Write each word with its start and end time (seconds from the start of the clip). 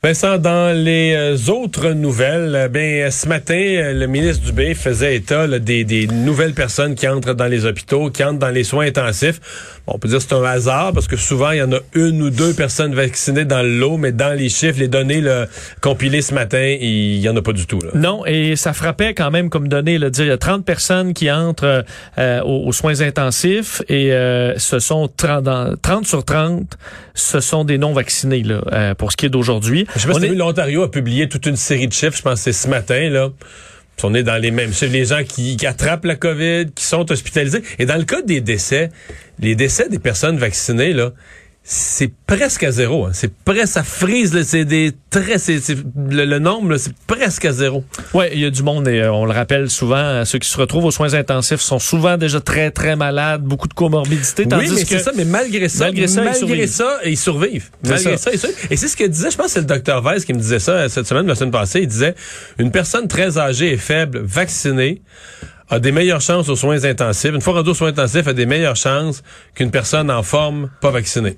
Vincent, 0.00 0.38
dans 0.38 0.72
les 0.72 1.12
euh, 1.16 1.50
autres 1.50 1.88
nouvelles, 1.88 2.54
euh, 2.54 2.68
ben 2.68 3.10
ce 3.10 3.26
matin, 3.26 3.58
euh, 3.58 3.92
le 3.92 4.06
ministre 4.06 4.44
Dubé 4.44 4.74
faisait 4.74 5.16
état 5.16 5.48
des, 5.48 5.82
des, 5.82 6.06
nouvelles 6.06 6.54
personnes 6.54 6.94
qui 6.94 7.08
entrent 7.08 7.34
dans 7.34 7.48
les 7.48 7.66
hôpitaux, 7.66 8.08
qui 8.08 8.22
entrent 8.22 8.38
dans 8.38 8.50
les 8.50 8.62
soins 8.62 8.86
intensifs. 8.86 9.40
Bon, 9.88 9.94
on 9.96 9.98
peut 9.98 10.06
dire 10.06 10.18
que 10.18 10.22
c'est 10.22 10.36
un 10.36 10.44
hasard 10.44 10.92
parce 10.92 11.08
que 11.08 11.16
souvent 11.16 11.50
il 11.50 11.58
y 11.58 11.62
en 11.62 11.72
a 11.72 11.80
une 11.94 12.22
ou 12.22 12.30
deux 12.30 12.54
personnes 12.54 12.94
vaccinées 12.94 13.44
dans 13.44 13.60
le 13.60 13.76
lot, 13.76 13.96
mais 13.96 14.12
dans 14.12 14.38
les 14.38 14.48
chiffres, 14.48 14.78
les 14.78 14.86
données 14.86 15.20
là, 15.20 15.46
compilées 15.80 16.22
ce 16.22 16.32
matin, 16.32 16.76
il 16.80 17.18
y 17.18 17.28
en 17.28 17.36
a 17.36 17.42
pas 17.42 17.52
du 17.52 17.66
tout. 17.66 17.80
Là. 17.80 17.90
Non, 17.94 18.24
et 18.24 18.54
ça 18.54 18.74
frappait 18.74 19.14
quand 19.14 19.32
même 19.32 19.50
comme 19.50 19.66
données. 19.66 19.98
Là, 19.98 20.10
dire, 20.10 20.26
il 20.26 20.28
y 20.28 20.30
a 20.30 20.38
30 20.38 20.64
personnes 20.64 21.12
qui 21.12 21.28
entrent 21.28 21.84
aux, 22.44 22.72
soins 22.72 23.00
intensifs 23.00 23.82
et 23.88 24.10
ce 24.58 24.78
sont 24.78 25.08
30, 25.08 25.80
30 25.82 26.06
sur 26.06 26.24
30, 26.24 26.78
ce 27.14 27.40
sont 27.40 27.64
des 27.64 27.78
non 27.78 27.92
vaccinés 27.92 28.44
là, 28.44 28.94
pour 28.94 29.10
ce 29.10 29.16
qui 29.16 29.26
est 29.26 29.30
d'aujourd'hui. 29.30 29.87
Je 29.94 30.00
sais 30.00 30.08
pas 30.08 30.20
si 30.20 30.34
l'Ontario 30.34 30.82
a 30.82 30.90
publié 30.90 31.28
toute 31.28 31.46
une 31.46 31.56
série 31.56 31.88
de 31.88 31.92
chiffres, 31.92 32.16
je 32.16 32.22
pense 32.22 32.34
que 32.34 32.44
c'est 32.44 32.52
ce 32.52 32.68
matin, 32.68 33.08
là. 33.10 33.30
On 34.04 34.14
est 34.14 34.22
dans 34.22 34.36
les 34.36 34.52
mêmes 34.52 34.72
chiffres. 34.72 34.92
Les 34.92 35.06
gens 35.06 35.24
qui, 35.24 35.56
qui, 35.56 35.66
attrapent 35.66 36.04
la 36.04 36.14
COVID, 36.14 36.66
qui 36.72 36.84
sont 36.84 37.10
hospitalisés. 37.10 37.62
Et 37.80 37.86
dans 37.86 37.96
le 37.96 38.04
cas 38.04 38.22
des 38.22 38.40
décès, 38.40 38.90
les 39.40 39.56
décès 39.56 39.88
des 39.88 39.98
personnes 39.98 40.38
vaccinées, 40.38 40.92
là, 40.92 41.12
c'est 41.70 42.10
presque 42.26 42.64
à 42.64 42.70
zéro. 42.70 43.04
Hein. 43.04 43.10
C'est 43.12 43.30
presque, 43.30 43.74
ça 43.74 43.82
frise. 43.82 44.42
C'est 44.44 44.64
des 44.64 44.90
très, 45.10 45.36
c'est, 45.36 45.60
le, 45.98 46.38
nombre, 46.38 46.78
c'est 46.78 46.94
presque 47.06 47.44
à 47.44 47.52
zéro. 47.52 47.84
Ouais, 48.14 48.30
il 48.32 48.40
y 48.40 48.46
a 48.46 48.50
du 48.50 48.62
monde 48.62 48.88
et 48.88 49.02
euh, 49.02 49.12
on 49.12 49.26
le 49.26 49.32
rappelle 49.32 49.68
souvent. 49.68 50.24
Ceux 50.24 50.38
qui 50.38 50.48
se 50.48 50.56
retrouvent 50.56 50.86
aux 50.86 50.90
soins 50.90 51.12
intensifs 51.12 51.60
sont 51.60 51.78
souvent 51.78 52.16
déjà 52.16 52.40
très 52.40 52.70
très 52.70 52.96
malades, 52.96 53.42
beaucoup 53.42 53.68
de 53.68 53.74
comorbidités. 53.74 54.44
oui, 54.50 54.66
mais 54.70 54.82
c'est 54.82 54.98
ça. 54.98 55.12
Mais 55.14 55.26
malgré 55.26 55.68
ça, 55.68 55.84
malgré 55.84 56.06
ça, 56.06 57.00
ils 57.04 57.18
survivent. 57.18 57.68
Malgré 57.84 58.16
ça. 58.16 58.30
ils 58.32 58.38
survivent. 58.38 58.66
Et 58.70 58.76
c'est 58.76 58.88
ce 58.88 58.96
que 58.96 59.04
disait, 59.04 59.30
je 59.30 59.36
pense, 59.36 59.48
c'est 59.48 59.60
le 59.60 59.66
docteur 59.66 60.02
Weiss 60.02 60.24
qui 60.24 60.32
me 60.32 60.38
disait 60.38 60.60
ça 60.60 60.72
euh, 60.72 60.88
cette 60.88 61.06
semaine, 61.06 61.26
la 61.26 61.34
semaine 61.34 61.50
passée. 61.50 61.80
Il 61.80 61.88
disait 61.88 62.14
une 62.58 62.70
personne 62.70 63.08
très 63.08 63.36
âgée 63.36 63.74
et 63.74 63.76
faible, 63.76 64.20
vaccinée 64.20 65.02
a 65.68 65.80
des 65.80 65.92
meilleures 65.92 66.22
chances 66.22 66.48
aux 66.48 66.56
soins 66.56 66.82
intensifs. 66.86 67.30
Une 67.30 67.42
fois 67.42 67.52
rendue 67.52 67.68
aux 67.68 67.74
soins 67.74 67.88
intensifs, 67.88 68.26
a 68.26 68.32
des 68.32 68.46
meilleures 68.46 68.76
chances 68.76 69.22
qu'une 69.54 69.70
personne 69.70 70.10
en 70.10 70.22
forme 70.22 70.70
pas 70.80 70.90
vaccinée. 70.90 71.36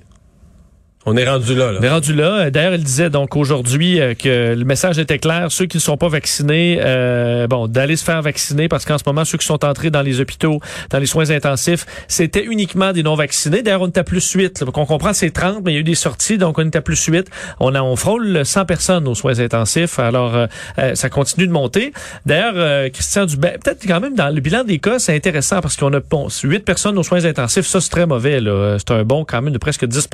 On 1.07 1.17
est 1.17 1.27
rendu 1.27 1.55
là, 1.55 1.71
là. 1.71 1.79
On 1.81 1.83
est 1.83 1.89
rendu 1.89 2.13
là. 2.13 2.51
D'ailleurs, 2.51 2.75
il 2.75 2.83
disait 2.83 3.09
donc 3.09 3.35
aujourd'hui 3.35 3.99
euh, 3.99 4.13
que 4.13 4.53
le 4.53 4.63
message 4.65 4.99
était 4.99 5.17
clair. 5.17 5.47
Ceux 5.49 5.65
qui 5.65 5.77
ne 5.77 5.81
sont 5.81 5.97
pas 5.97 6.09
vaccinés, 6.09 6.79
euh, 6.79 7.47
bon, 7.47 7.67
d'aller 7.67 7.95
se 7.95 8.03
faire 8.03 8.21
vacciner 8.21 8.67
parce 8.67 8.85
qu'en 8.85 8.99
ce 8.99 9.03
moment, 9.07 9.25
ceux 9.25 9.39
qui 9.39 9.47
sont 9.47 9.65
entrés 9.65 9.89
dans 9.89 10.03
les 10.03 10.19
hôpitaux, 10.19 10.59
dans 10.91 10.99
les 10.99 11.07
soins 11.07 11.31
intensifs, 11.31 11.87
c'était 12.07 12.43
uniquement 12.43 12.93
des 12.93 13.01
non-vaccinés. 13.01 13.63
D'ailleurs, 13.63 13.81
on 13.81 13.87
était 13.87 14.01
à 14.01 14.03
plus 14.03 14.31
8. 14.31 14.63
On 14.67 14.85
comprend 14.85 15.11
c'est 15.13 15.31
30, 15.31 15.63
mais 15.65 15.71
il 15.71 15.73
y 15.73 15.77
a 15.77 15.79
eu 15.79 15.83
des 15.83 15.95
sorties, 15.95 16.37
donc 16.37 16.59
on 16.59 16.67
était 16.67 16.77
à 16.77 16.81
plus 16.81 17.03
8. 17.03 17.27
On, 17.59 17.73
a, 17.73 17.81
on 17.81 17.95
frôle 17.95 18.45
100 18.45 18.65
personnes 18.65 19.07
aux 19.07 19.15
soins 19.15 19.39
intensifs. 19.39 19.97
Alors, 19.97 20.35
euh, 20.35 20.95
ça 20.95 21.09
continue 21.09 21.47
de 21.47 21.51
monter. 21.51 21.93
D'ailleurs, 22.27 22.91
Christian 22.91 23.25
Dubé, 23.25 23.55
peut-être 23.63 23.87
quand 23.87 24.01
même 24.01 24.13
dans 24.13 24.29
le 24.29 24.39
bilan 24.39 24.63
des 24.63 24.77
cas, 24.77 24.99
c'est 24.99 25.15
intéressant 25.15 25.61
parce 25.61 25.77
qu'on 25.77 25.91
a 25.93 25.99
bon, 25.99 26.27
8 26.29 26.59
personnes 26.59 26.99
aux 26.99 27.03
soins 27.03 27.25
intensifs. 27.25 27.65
Ça, 27.65 27.81
c'est 27.81 27.89
très 27.89 28.05
mauvais. 28.05 28.39
C'est 28.77 28.91
un 28.91 29.03
bon 29.03 29.25
quand 29.25 29.41
même 29.41 29.53
de 29.53 29.57
presque 29.57 29.85
10 29.85 30.07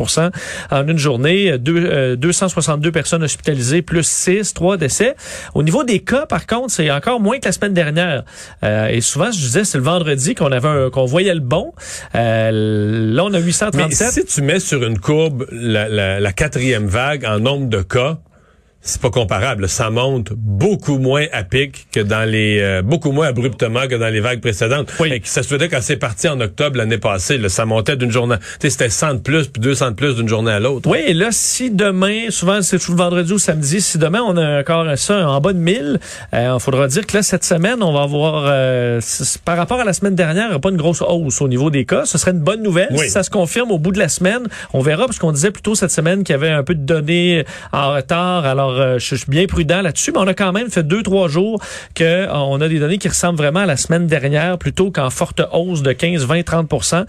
en 0.78 0.88
une 0.88 0.97
journée, 0.97 1.58
deux, 1.58 2.16
262 2.17 2.89
euh, 2.89 2.92
personnes 2.92 3.23
hospitalisées, 3.23 3.81
plus 3.81 4.06
6, 4.06 4.53
3 4.53 4.78
décès. 4.78 5.16
Au 5.53 5.64
niveau 5.64 5.84
des 5.84 6.00
cas, 6.00 6.25
par 6.25 6.47
contre, 6.47 6.72
c'est 6.72 6.89
encore 6.92 7.19
moins 7.19 7.39
que 7.39 7.45
la 7.45 7.52
semaine 7.52 7.73
dernière. 7.73 8.23
Euh, 8.64 8.88
et 8.88 9.02
souvent, 9.02 9.31
je 9.31 9.38
disais, 9.38 9.64
c'est 9.64 9.78
le 9.78 9.84
vendredi 9.84 10.36
qu'on 10.36 10.52
avait 10.52 10.89
qu'on 10.92 11.06
voyait 11.06 11.34
le 11.34 11.39
bon. 11.39 11.73
Euh, 12.16 13.14
là, 13.14 13.25
on 13.25 13.34
a 13.34 13.39
837. 13.39 14.08
Mais 14.16 14.22
si 14.22 14.25
tu 14.25 14.42
mets 14.42 14.59
sur 14.59 14.84
une 14.84 15.00
courbe 15.00 15.47
la, 15.52 16.19
la 16.19 16.34
quatrième 16.34 16.88
vague 16.88 17.25
en 17.25 17.39
nombre 17.39 17.67
de 17.67 17.81
cas, 17.81 18.17
c'est 18.81 19.02
pas 19.02 19.09
comparable. 19.09 19.67
Ça 19.67 19.89
monte 19.89 20.31
beaucoup 20.33 20.97
moins 20.97 21.25
à 21.33 21.44
pic 21.44 21.88
que 21.92 22.00
dans 22.00 22.30
les 22.30 22.59
euh, 22.61 22.81
beaucoup 22.81 23.11
moins 23.11 23.28
abruptement 23.28 23.88
que 23.88 23.95
dans 23.95 24.08
les 24.08 24.19
vagues 24.19 24.39
précédentes. 24.39 24.94
Oui. 25.00 25.22
ça 25.25 25.44
se 25.44 25.47
faisait 25.47 25.68
quand 25.68 25.81
c'est 25.81 25.97
parti 25.97 26.28
en 26.28 26.40
octobre 26.40 26.78
l'année 26.78 26.97
passée. 26.97 27.38
Là, 27.38 27.50
ça 27.50 27.66
montait 27.66 27.97
d'une 27.97 28.12
journée. 28.12 28.35
C'était 28.59 28.90
100 28.90 29.16
de 29.16 29.19
plus 29.19 29.47
puis 29.47 29.62
200 29.62 29.91
de 29.91 29.96
plus 29.96 30.16
d'une 30.16 30.28
journée 30.28 30.52
à 30.52 30.59
l'autre. 30.59 30.90
Oui, 30.90 31.00
et 31.06 31.13
là, 31.13 31.29
si 31.31 31.69
demain, 31.72 32.29
souvent 32.29 32.62
c'est 32.62 32.79
tout 32.79 32.91
le 32.91 32.97
vendredi 32.97 33.34
ou 33.34 33.40
samedi, 33.40 33.81
si 33.81 33.97
demain 33.97 34.22
on 34.22 34.38
a 34.38 34.62
encore 34.62 34.97
ça 34.97 35.29
en 35.29 35.41
bas 35.41 35.53
de 35.53 35.59
1000, 35.59 36.00
il 36.31 36.38
euh, 36.38 36.59
faudra 36.59 36.88
dire 36.88 37.06
que 37.06 37.18
là, 37.18 37.23
cette 37.23 37.44
semaine, 37.44 37.84
on 37.84 37.91
va 37.91 38.03
avoir, 38.03 38.46
euh, 38.47 39.02
par 39.44 39.57
rapport 39.57 39.79
à 39.79 39.84
la 39.84 39.94
semaine 39.94 40.16
dernière, 40.16 40.50
il 40.52 40.59
pas 40.59 40.69
une 40.69 40.78
grosse 40.78 41.02
hausse 41.02 41.41
au 41.41 41.47
niveau 41.47 41.69
des 41.69 41.85
cas. 41.85 42.06
Ce 42.06 42.18
serait 42.18 42.31
une 42.31 42.40
bonne 42.40 42.63
nouvelle. 42.63 42.97
Si 42.97 43.09
ça 43.09 43.23
se 43.23 43.29
confirme 43.29 43.72
au 43.72 43.79
bout 43.79 43.91
de 43.91 44.00
la 44.00 44.09
semaine, 44.09 44.47
on 44.73 44.81
verra, 44.81 45.06
parce 45.06 45.19
qu'on 45.19 45.31
disait 45.31 45.52
plutôt 45.52 45.75
cette 45.75 45.91
semaine 45.91 46.23
qu'il 46.23 46.34
y 46.34 46.35
avait 46.35 46.50
un 46.50 46.63
peu 46.63 46.73
de 46.73 46.85
données 46.85 47.46
en 47.72 47.94
retard. 47.94 48.46
Alors, 48.46 48.66
euh, 48.69 49.00
je 49.00 49.16
suis 49.16 49.25
bien 49.28 49.45
prudent 49.45 49.81
là-dessus, 49.81 50.11
mais 50.11 50.19
on 50.19 50.28
a 50.28 50.33
quand 50.33 50.51
même 50.51 50.69
fait 50.69 50.83
deux, 50.83 51.03
trois 51.03 51.28
jours 51.28 51.59
qu'on 51.97 52.03
euh, 52.03 52.59
a 52.59 52.67
des 52.67 52.79
données 52.79 52.97
qui 52.97 53.07
ressemblent 53.07 53.38
vraiment 53.38 53.61
à 53.61 53.66
la 53.66 53.78
semaine 53.78 54.07
dernière, 54.07 54.57
plutôt 54.57 54.91
qu'en 54.91 55.09
forte 55.09 55.41
hausse 55.51 55.81
de 55.81 55.91
15, 55.91 56.25
20, 56.25 56.44
30 56.44 57.05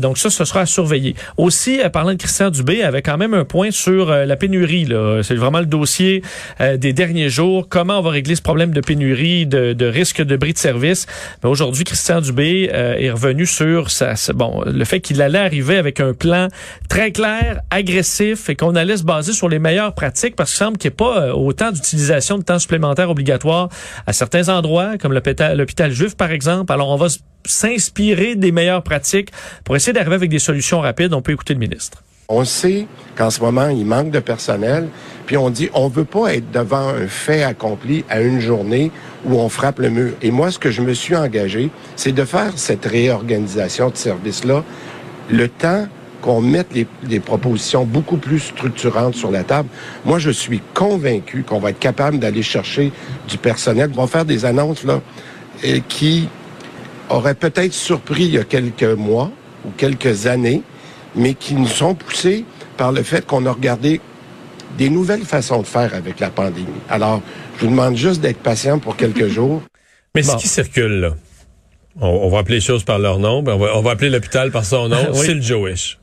Donc 0.00 0.18
ça, 0.18 0.30
ce 0.30 0.44
sera 0.44 0.60
à 0.60 0.66
surveiller. 0.66 1.14
Aussi, 1.36 1.80
euh, 1.80 1.88
parlant 1.88 2.12
de 2.12 2.16
Christian 2.16 2.50
Dubé, 2.50 2.82
avait 2.82 3.02
quand 3.02 3.18
même 3.18 3.34
un 3.34 3.44
point 3.44 3.70
sur 3.70 4.10
la 4.10 4.36
pénurie. 4.36 4.88
C'est 5.22 5.34
vraiment 5.34 5.60
le 5.60 5.66
dossier 5.66 6.22
des 6.60 6.92
derniers 6.92 7.28
jours. 7.28 7.66
Comment 7.68 7.98
on 7.98 8.02
va 8.02 8.10
régler 8.10 8.34
ce 8.34 8.42
problème 8.42 8.72
de 8.72 8.80
pénurie, 8.80 9.46
de, 9.46 9.86
risque 9.86 10.22
de 10.22 10.36
bris 10.36 10.52
de 10.52 10.58
service? 10.58 11.06
Mais 11.42 11.50
aujourd'hui, 11.50 11.84
Christian 11.84 12.20
Dubé 12.20 12.70
est 12.72 13.10
revenu 13.10 13.46
sur 13.46 13.90
ça, 13.90 14.14
bon, 14.34 14.62
le 14.66 14.84
fait 14.84 15.00
qu'il 15.00 15.20
allait 15.22 15.38
arriver 15.38 15.76
avec 15.76 16.00
un 16.00 16.14
plan 16.14 16.48
très 16.88 17.12
clair, 17.12 17.60
agressif, 17.70 18.48
et 18.48 18.56
qu'on 18.56 18.74
allait 18.74 18.96
se 18.96 19.04
baser 19.04 19.32
sur 19.32 19.48
les 19.48 19.58
meilleures 19.58 19.94
pratiques, 19.94 20.36
parce 20.36 20.50
qu'il 20.50 20.58
semble 20.58 20.78
qu'il 20.78 20.91
pas 20.92 21.34
autant 21.34 21.72
d'utilisation 21.72 22.38
de 22.38 22.42
temps 22.42 22.58
supplémentaire 22.58 23.10
obligatoire 23.10 23.68
à 24.06 24.12
certains 24.12 24.48
endroits, 24.48 24.98
comme 24.98 25.12
l'hôpital 25.12 25.90
juif, 25.90 26.16
par 26.16 26.30
exemple. 26.30 26.72
Alors, 26.72 26.88
on 26.88 26.96
va 26.96 27.08
s'inspirer 27.44 28.36
des 28.36 28.52
meilleures 28.52 28.82
pratiques 28.82 29.30
pour 29.64 29.76
essayer 29.76 29.92
d'arriver 29.92 30.14
avec 30.14 30.30
des 30.30 30.38
solutions 30.38 30.80
rapides. 30.80 31.12
On 31.14 31.22
peut 31.22 31.32
écouter 31.32 31.54
le 31.54 31.60
ministre. 31.60 32.02
On 32.28 32.44
sait 32.44 32.86
qu'en 33.16 33.30
ce 33.30 33.40
moment, 33.40 33.68
il 33.68 33.84
manque 33.84 34.10
de 34.10 34.20
personnel, 34.20 34.88
puis 35.26 35.36
on 35.36 35.50
dit 35.50 35.68
on 35.74 35.88
veut 35.88 36.04
pas 36.04 36.34
être 36.34 36.50
devant 36.50 36.88
un 36.88 37.06
fait 37.06 37.42
accompli 37.42 38.04
à 38.08 38.20
une 38.20 38.40
journée 38.40 38.90
où 39.26 39.34
on 39.38 39.48
frappe 39.48 39.80
le 39.80 39.90
mur. 39.90 40.12
Et 40.22 40.30
moi, 40.30 40.50
ce 40.50 40.58
que 40.58 40.70
je 40.70 40.80
me 40.80 40.94
suis 40.94 41.16
engagé, 41.16 41.70
c'est 41.96 42.12
de 42.12 42.24
faire 42.24 42.52
cette 42.56 42.86
réorganisation 42.86 43.90
de 43.90 43.96
service-là 43.96 44.64
le 45.30 45.48
temps 45.48 45.86
qu'on 46.22 46.40
mette 46.40 46.68
des 47.02 47.20
propositions 47.20 47.84
beaucoup 47.84 48.16
plus 48.16 48.38
structurantes 48.38 49.16
sur 49.16 49.30
la 49.30 49.44
table. 49.44 49.68
Moi, 50.04 50.18
je 50.18 50.30
suis 50.30 50.62
convaincu 50.72 51.42
qu'on 51.42 51.58
va 51.58 51.70
être 51.70 51.78
capable 51.78 52.18
d'aller 52.18 52.42
chercher 52.42 52.92
du 53.28 53.36
personnel. 53.36 53.90
On 53.96 54.02
va 54.02 54.06
faire 54.06 54.24
des 54.24 54.44
annonces 54.44 54.84
là 54.84 55.00
qui 55.88 56.28
auraient 57.10 57.34
peut-être 57.34 57.74
surpris 57.74 58.24
il 58.24 58.34
y 58.34 58.38
a 58.38 58.44
quelques 58.44 58.84
mois 58.84 59.30
ou 59.66 59.70
quelques 59.76 60.26
années, 60.26 60.62
mais 61.14 61.34
qui 61.34 61.54
nous 61.54 61.66
sont 61.66 61.94
poussés 61.94 62.44
par 62.76 62.92
le 62.92 63.02
fait 63.02 63.26
qu'on 63.26 63.44
a 63.46 63.52
regardé 63.52 64.00
des 64.78 64.88
nouvelles 64.88 65.24
façons 65.24 65.60
de 65.60 65.66
faire 65.66 65.94
avec 65.94 66.20
la 66.20 66.30
pandémie. 66.30 66.66
Alors, 66.88 67.20
je 67.58 67.64
vous 67.64 67.70
demande 67.70 67.96
juste 67.96 68.20
d'être 68.20 68.38
patient 68.38 68.78
pour 68.78 68.96
quelques 68.96 69.28
jours. 69.36 69.62
Mais 70.14 70.22
ce 70.22 70.36
qui 70.36 70.48
circule 70.48 71.00
là, 71.00 71.14
on, 72.00 72.28
va 72.30 72.38
appeler 72.38 72.56
les 72.56 72.62
choses 72.62 72.84
par 72.84 72.98
leur 72.98 73.18
nom, 73.18 73.44
on 73.46 73.58
va, 73.58 73.76
on 73.76 73.82
va 73.82 73.90
appeler 73.90 74.08
l'hôpital 74.08 74.50
par 74.50 74.64
son 74.64 74.88
nom, 74.88 75.12
c'est 75.12 75.34
le 75.34 75.42
Jewish. 75.42 75.98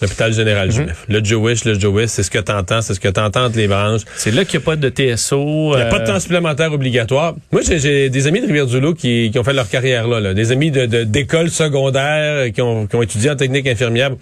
L'hôpital 0.00 0.32
général 0.32 0.68
mhm. 0.68 0.74
juif. 0.74 1.04
Le 1.08 1.24
Jewish, 1.24 1.64
le 1.64 1.78
Jewish, 1.78 2.10
c'est 2.10 2.22
ce 2.22 2.30
que 2.30 2.38
t'entends, 2.38 2.82
c'est 2.82 2.94
ce 2.94 3.00
que 3.00 3.08
t'entends 3.08 3.46
entre 3.46 3.56
les 3.56 3.66
branches. 3.66 4.02
C'est 4.16 4.30
là 4.30 4.44
qu'il 4.44 4.60
n'y 4.60 4.64
a 4.64 4.66
pas 4.66 4.76
de 4.76 4.88
TSO. 4.88 5.72
Il 5.74 5.76
n'y 5.76 5.82
a 5.82 5.86
pas 5.86 5.98
de 5.98 6.04
euh, 6.04 6.12
temps 6.12 6.20
supplémentaire 6.20 6.72
obligatoire. 6.72 7.34
Moi, 7.50 7.62
j'ai 7.62 8.08
des 8.08 8.26
amis 8.26 8.40
de 8.40 8.46
Rivière-du-Loup 8.46 8.94
qui, 8.94 9.30
qui, 9.32 9.38
ont 9.38 9.44
fait 9.44 9.52
leur 9.52 9.68
carrière 9.68 10.06
là, 10.06 10.20
là. 10.20 10.34
des 10.34 10.52
amis 10.52 10.70
de 10.70 10.86
d'écoles 11.04 11.50
secondaires 11.50 12.52
qui 12.52 12.62
ont, 12.62 12.86
qui 12.86 12.96
ont 12.96 13.02
étudié 13.02 13.30
en 13.30 13.36
technique 13.36 13.66
infirmière. 13.66 14.12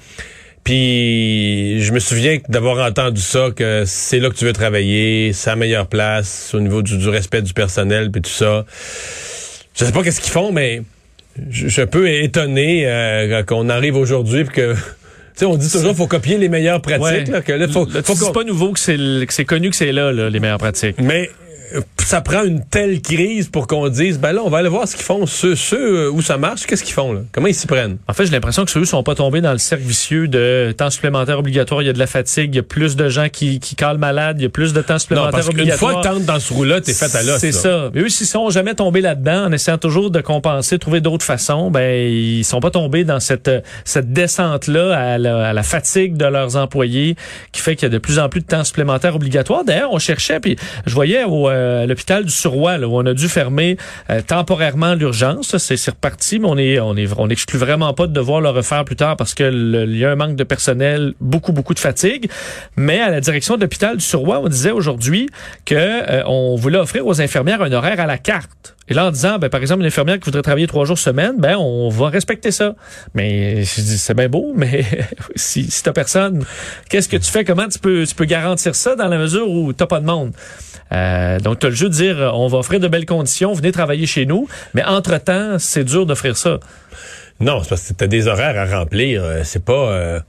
Puis 0.66 1.80
je 1.80 1.92
me 1.92 2.00
souviens 2.00 2.38
d'avoir 2.48 2.84
entendu 2.84 3.20
ça, 3.20 3.50
que 3.54 3.84
c'est 3.86 4.18
là 4.18 4.30
que 4.30 4.34
tu 4.34 4.44
veux 4.44 4.52
travailler, 4.52 5.32
c'est 5.32 5.48
la 5.50 5.54
meilleure 5.54 5.86
place 5.86 6.50
au 6.54 6.60
niveau 6.60 6.82
du, 6.82 7.08
respect 7.08 7.40
du 7.40 7.52
personnel, 7.52 8.10
puis 8.10 8.20
tout 8.20 8.30
ça. 8.30 8.66
Je 9.78 9.84
sais 9.84 9.92
pas 9.92 10.02
qu'est-ce 10.02 10.20
qu'ils 10.20 10.32
font, 10.32 10.50
mais 10.50 10.82
je, 11.50 11.68
suis 11.68 11.82
un 11.82 11.86
peu 11.86 12.10
étonné 12.10 12.82
euh, 12.84 13.44
qu'on 13.44 13.68
arrive 13.68 13.94
aujourd'hui 13.94 14.44
que 14.44 14.74
sais, 15.40 15.44
on 15.44 15.56
dit 15.56 15.70
toujours 15.70 15.94
faut 15.94 16.06
copier 16.06 16.38
les 16.38 16.48
meilleures 16.48 16.80
pratiques. 16.80 17.28
Là, 17.28 17.42
que 17.42 17.52
là, 17.52 17.68
faut, 17.68 17.86
c'est 17.90 18.32
pas 18.32 18.44
nouveau 18.44 18.72
que 18.72 18.80
c'est 18.80 19.44
connu 19.44 19.70
que 19.70 19.76
c'est 19.76 19.92
là, 19.92 20.12
là, 20.12 20.30
les 20.30 20.40
meilleures 20.40 20.58
pratiques. 20.58 20.96
Mais 21.00 21.30
ça 21.98 22.20
prend 22.20 22.44
une 22.44 22.64
telle 22.64 23.00
crise 23.00 23.48
pour 23.48 23.66
qu'on 23.66 23.88
dise, 23.88 24.18
ben 24.18 24.32
là, 24.32 24.42
on 24.44 24.48
va 24.48 24.58
aller 24.58 24.68
voir 24.68 24.86
ce 24.86 24.94
qu'ils 24.94 25.04
font. 25.04 25.26
Ceux, 25.26 25.56
ceux 25.56 26.10
où 26.10 26.22
ça 26.22 26.36
marche, 26.36 26.66
qu'est-ce 26.66 26.84
qu'ils 26.84 26.94
font 26.94 27.12
là? 27.12 27.20
Comment 27.32 27.48
ils 27.48 27.54
s'y 27.54 27.66
prennent? 27.66 27.98
En 28.06 28.12
fait, 28.12 28.26
j'ai 28.26 28.32
l'impression 28.32 28.64
que 28.64 28.70
ceux 28.70 28.84
sont 28.84 29.02
pas 29.02 29.14
tombés 29.14 29.40
dans 29.40 29.52
le 29.52 29.58
cercle 29.58 29.84
vicieux 29.84 30.28
de 30.28 30.72
temps 30.76 30.90
supplémentaire 30.90 31.38
obligatoire. 31.38 31.82
Il 31.82 31.86
y 31.86 31.88
a 31.90 31.92
de 31.92 31.98
la 31.98 32.06
fatigue, 32.06 32.54
il 32.54 32.56
y 32.56 32.60
a 32.60 32.62
plus 32.62 32.96
de 32.96 33.08
gens 33.08 33.28
qui, 33.28 33.58
qui 33.58 33.74
calent 33.74 33.98
malade, 33.98 34.36
il 34.38 34.44
y 34.44 34.46
a 34.46 34.48
plus 34.48 34.72
de 34.72 34.80
temps 34.82 34.98
supplémentaire 34.98 35.32
non, 35.32 35.36
parce 35.36 35.48
obligatoire. 35.48 35.96
Une 35.96 36.02
fois 36.02 36.14
que 36.14 36.26
dans 36.26 36.40
ce 36.40 36.52
roue-là, 36.54 36.80
t'es 36.80 36.92
fait 36.92 37.14
à 37.14 37.22
l'os. 37.22 37.38
C'est 37.38 37.52
ça. 37.52 37.90
Mais 37.92 38.02
eux, 38.02 38.08
s'ils 38.08 38.26
sont 38.26 38.50
jamais 38.50 38.74
tombés 38.74 39.00
là-dedans, 39.00 39.46
en 39.46 39.52
essayant 39.52 39.78
toujours 39.78 40.10
de 40.10 40.20
compenser, 40.20 40.78
trouver 40.78 41.00
d'autres 41.00 41.24
façons, 41.24 41.70
ben, 41.70 42.08
ils 42.08 42.44
sont 42.44 42.60
pas 42.60 42.70
tombés 42.70 43.04
dans 43.04 43.20
cette, 43.20 43.50
cette 43.84 44.12
descente-là 44.12 44.96
à 44.96 45.18
la, 45.18 45.48
à 45.48 45.52
la 45.52 45.62
fatigue 45.62 46.16
de 46.16 46.26
leurs 46.26 46.56
employés 46.56 47.16
qui 47.52 47.60
fait 47.60 47.74
qu'il 47.74 47.84
y 47.84 47.90
a 47.90 47.92
de 47.92 47.98
plus 47.98 48.18
en 48.18 48.28
plus 48.28 48.40
de 48.40 48.46
temps 48.46 48.64
supplémentaire 48.64 49.16
obligatoire. 49.16 49.64
D'ailleurs, 49.64 49.92
on 49.92 49.98
cherchait, 49.98 50.38
puis 50.38 50.56
je 50.86 50.94
voyais 50.94 51.24
au, 51.24 51.48
euh, 51.56 51.86
l'hôpital 51.86 52.24
du 52.24 52.32
Suroît, 52.32 52.78
là, 52.78 52.86
où 52.88 52.96
on 52.96 53.06
a 53.06 53.14
dû 53.14 53.28
fermer 53.28 53.76
euh, 54.10 54.20
temporairement 54.20 54.94
l'urgence. 54.94 55.56
C'est, 55.58 55.90
reparti, 55.90 56.38
mais 56.38 56.48
on 56.48 56.58
est, 56.58 56.78
on 56.78 56.96
est, 56.96 57.08
on 57.18 57.26
n'exclut 57.26 57.58
vraiment 57.58 57.92
pas 57.94 58.06
de 58.06 58.12
devoir 58.12 58.40
le 58.40 58.50
refaire 58.50 58.84
plus 58.84 58.96
tard 58.96 59.16
parce 59.16 59.34
que 59.34 59.44
il 59.86 59.96
y 59.96 60.04
a 60.04 60.10
un 60.10 60.16
manque 60.16 60.36
de 60.36 60.44
personnel, 60.44 61.14
beaucoup, 61.20 61.52
beaucoup 61.52 61.74
de 61.74 61.78
fatigue. 61.78 62.30
Mais 62.76 63.00
à 63.00 63.10
la 63.10 63.20
direction 63.20 63.56
de 63.56 63.62
l'hôpital 63.62 63.96
du 63.96 64.04
Suroît, 64.04 64.40
on 64.40 64.48
disait 64.48 64.70
aujourd'hui 64.70 65.28
que 65.64 65.74
euh, 65.74 66.22
on 66.26 66.56
voulait 66.56 66.78
offrir 66.78 67.06
aux 67.06 67.20
infirmières 67.20 67.62
un 67.62 67.72
horaire 67.72 68.00
à 68.00 68.06
la 68.06 68.18
carte. 68.18 68.75
Et 68.88 68.94
là, 68.94 69.06
en 69.06 69.10
disant, 69.10 69.38
ben, 69.38 69.48
par 69.48 69.60
exemple, 69.60 69.80
une 69.80 69.86
infirmière 69.86 70.18
qui 70.18 70.26
voudrait 70.26 70.42
travailler 70.42 70.66
trois 70.66 70.84
jours 70.84 70.98
semaine, 70.98 71.34
ben, 71.38 71.56
on 71.56 71.88
va 71.88 72.08
respecter 72.08 72.50
ça. 72.50 72.74
Mais 73.14 73.64
c'est 73.64 74.14
bien 74.14 74.28
beau, 74.28 74.52
mais 74.56 74.84
si, 75.34 75.70
si 75.70 75.82
t'as 75.82 75.92
personne, 75.92 76.44
qu'est-ce 76.88 77.08
que 77.08 77.16
tu 77.16 77.30
fais? 77.30 77.44
Comment 77.44 77.68
tu 77.68 77.78
peux, 77.78 78.06
tu 78.06 78.14
peux 78.14 78.24
garantir 78.24 78.74
ça 78.74 78.94
dans 78.94 79.08
la 79.08 79.18
mesure 79.18 79.50
où 79.50 79.72
t'as 79.72 79.86
pas 79.86 80.00
de 80.00 80.06
monde? 80.06 80.32
Euh, 80.92 81.40
donc, 81.40 81.58
tu 81.58 81.66
as 81.66 81.68
le 81.70 81.74
jeu 81.74 81.88
de 81.88 81.94
dire, 81.94 82.30
on 82.34 82.46
va 82.46 82.58
offrir 82.58 82.78
de 82.78 82.88
belles 82.88 83.06
conditions, 83.06 83.52
venez 83.52 83.72
travailler 83.72 84.06
chez 84.06 84.24
nous, 84.24 84.46
mais 84.74 84.84
entre-temps, 84.84 85.58
c'est 85.58 85.84
dur 85.84 86.06
d'offrir 86.06 86.36
ça. 86.36 86.60
Non, 87.40 87.62
c'est 87.62 87.68
parce 87.68 87.88
que 87.88 87.92
tu 87.92 88.04
as 88.04 88.06
des 88.06 88.28
horaires 88.28 88.58
à 88.58 88.78
remplir. 88.78 89.22
Euh, 89.24 89.40
c'est 89.44 89.64
pas... 89.64 89.90
Euh, 89.90 90.20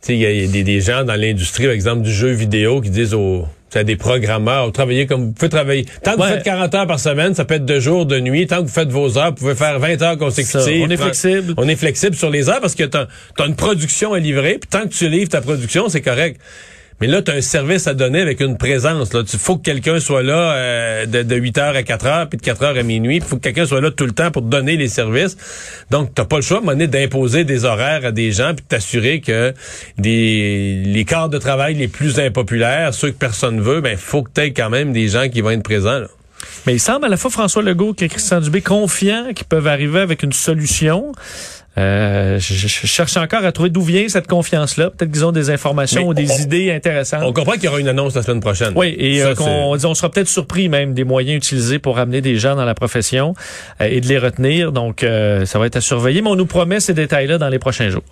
tu 0.00 0.08
sais, 0.08 0.14
il 0.14 0.20
y 0.20 0.26
a, 0.26 0.46
des, 0.46 0.64
des, 0.64 0.80
gens 0.80 1.04
dans 1.04 1.14
l'industrie, 1.14 1.64
par 1.64 1.72
exemple, 1.72 2.02
du 2.02 2.12
jeu 2.12 2.30
vidéo 2.30 2.80
qui 2.80 2.90
disent 2.90 3.14
aux... 3.14 3.46
C'est 3.70 3.84
des 3.84 3.96
programmeurs, 3.96 4.66
vous 4.66 4.72
travaillez 4.72 5.06
comme 5.06 5.26
vous 5.26 5.32
pouvez 5.32 5.50
travailler. 5.50 5.86
Tant 6.02 6.12
que 6.12 6.22
vous 6.22 6.26
faites 6.26 6.42
40 6.42 6.74
heures 6.74 6.86
par 6.86 6.98
semaine, 6.98 7.34
ça 7.34 7.44
peut 7.44 7.54
être 7.54 7.66
deux 7.66 7.80
jours 7.80 8.06
de 8.06 8.18
nuit. 8.18 8.46
Tant 8.46 8.58
que 8.58 8.62
vous 8.62 8.72
faites 8.72 8.88
vos 8.88 9.18
heures, 9.18 9.28
vous 9.30 9.34
pouvez 9.34 9.54
faire 9.54 9.78
20 9.78 10.00
heures 10.02 10.18
consécutives. 10.18 10.60
Ça, 10.60 10.70
on 10.70 10.88
est 10.88 10.96
flexible. 10.96 11.54
On 11.58 11.68
est 11.68 11.76
flexible 11.76 12.16
sur 12.16 12.30
les 12.30 12.48
heures 12.48 12.60
parce 12.60 12.74
que 12.74 12.84
tu 12.84 12.96
as, 12.96 13.08
une 13.44 13.56
production 13.56 14.14
à 14.14 14.18
livrer. 14.18 14.58
Puis 14.58 14.68
tant 14.70 14.82
que 14.82 14.94
tu 14.94 15.08
livres 15.08 15.28
ta 15.28 15.42
production, 15.42 15.88
c'est 15.88 16.00
correct. 16.00 16.40
Mais 17.00 17.06
là, 17.06 17.22
tu 17.22 17.30
as 17.30 17.34
un 17.34 17.40
service 17.40 17.86
à 17.86 17.94
donner 17.94 18.20
avec 18.20 18.40
une 18.40 18.58
présence. 18.58 19.12
Là. 19.12 19.22
Il 19.32 19.38
faut 19.38 19.56
que 19.56 19.62
quelqu'un 19.62 20.00
soit 20.00 20.22
là 20.22 20.52
euh, 20.52 21.06
de, 21.06 21.22
de 21.22 21.36
8 21.36 21.58
h 21.58 21.76
à 21.76 21.82
4 21.82 22.06
h 22.06 22.28
puis 22.28 22.38
de 22.38 22.42
4 22.42 22.62
h 22.62 22.78
à 22.78 22.82
minuit. 22.82 23.16
Il 23.16 23.22
faut 23.22 23.36
que 23.36 23.42
quelqu'un 23.42 23.66
soit 23.66 23.80
là 23.80 23.90
tout 23.90 24.06
le 24.06 24.12
temps 24.12 24.30
pour 24.30 24.42
donner 24.42 24.76
les 24.76 24.88
services. 24.88 25.36
Donc, 25.90 26.14
t'as 26.14 26.24
pas 26.24 26.36
le 26.36 26.42
choix, 26.42 26.60
à 26.66 26.74
d'imposer 26.74 27.44
des 27.44 27.64
horaires 27.64 28.04
à 28.04 28.12
des 28.12 28.32
gens 28.32 28.54
puis 28.54 28.64
de 28.64 28.68
t'assurer 28.68 29.20
que 29.20 29.54
les 29.98 31.04
quarts 31.06 31.28
de 31.28 31.38
travail 31.38 31.74
les 31.74 31.88
plus 31.88 32.18
impopulaires, 32.18 32.94
ceux 32.94 33.10
que 33.10 33.18
personne 33.18 33.60
veut, 33.60 33.80
ben 33.80 33.96
faut 33.96 34.22
que 34.22 34.30
tu 34.34 34.40
aies 34.40 34.52
quand 34.52 34.70
même 34.70 34.92
des 34.92 35.08
gens 35.08 35.28
qui 35.28 35.40
vont 35.40 35.50
être 35.50 35.62
présents. 35.62 36.02
Mais 36.66 36.74
il 36.74 36.80
semble 36.80 37.06
à 37.06 37.08
la 37.08 37.16
fois 37.16 37.30
François 37.30 37.62
Legault 37.62 37.94
que 37.94 38.04
Christian 38.04 38.40
Dubé 38.40 38.60
confiants 38.60 39.32
qu'ils 39.34 39.46
peuvent 39.46 39.66
arriver 39.66 40.00
avec 40.00 40.22
une 40.22 40.32
solution. 40.32 41.12
Euh, 41.78 42.38
je, 42.40 42.54
je, 42.54 42.86
cherche 42.86 43.16
encore 43.16 43.44
à 43.44 43.52
trouver 43.52 43.70
d'où 43.70 43.82
vient 43.82 44.08
cette 44.08 44.26
confiance-là. 44.26 44.90
Peut-être 44.90 45.12
qu'ils 45.12 45.24
ont 45.24 45.32
des 45.32 45.50
informations 45.50 46.02
Mais 46.02 46.08
ou 46.08 46.14
des 46.14 46.30
on, 46.30 46.36
idées 46.38 46.72
intéressantes. 46.72 47.22
On 47.24 47.32
comprend 47.32 47.52
qu'il 47.52 47.64
y 47.64 47.68
aura 47.68 47.78
une 47.78 47.88
annonce 47.88 48.14
la 48.14 48.22
semaine 48.22 48.40
prochaine. 48.40 48.72
Oui, 48.74 48.96
et 48.98 49.20
Ça, 49.20 49.28
euh, 49.28 49.34
on, 49.40 49.78
on, 49.84 49.94
sera 49.94 50.10
peut-être 50.10 50.28
surpris 50.28 50.68
même 50.68 50.94
des 50.94 51.04
moyens 51.04 51.36
utilisés 51.36 51.78
pour 51.78 51.98
amener 51.98 52.20
des 52.20 52.36
gens 52.36 52.56
dans 52.56 52.64
la 52.64 52.74
profession 52.74 53.34
euh, 53.80 53.88
et 53.90 54.00
de 54.00 54.08
les 54.08 54.18
retenir. 54.18 54.72
Donc, 54.72 55.02
euh, 55.02 55.46
ça 55.46 55.58
va 55.58 55.66
être 55.66 55.76
à 55.76 55.80
surveiller. 55.80 56.20
Mais 56.20 56.30
on 56.30 56.36
nous 56.36 56.46
promet 56.46 56.80
ces 56.80 56.94
détails-là 56.94 57.38
dans 57.38 57.48
les 57.48 57.58
prochains 57.58 57.90
jours. 57.90 58.02